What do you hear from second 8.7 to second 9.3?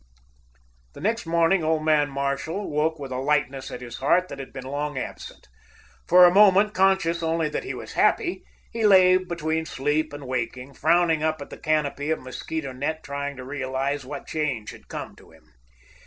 he lay